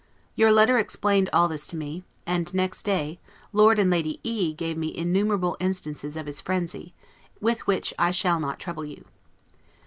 [0.33, 3.19] Your letter explained all this to me; and next day,
[3.53, 6.95] Lord and Lady E gave me innumerable instances of his frenzy,
[7.39, 9.05] with which I shall not trouble you.